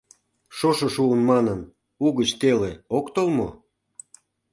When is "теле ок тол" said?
2.39-3.27